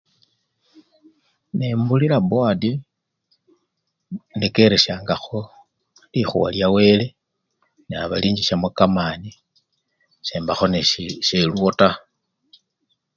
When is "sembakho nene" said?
10.27-10.87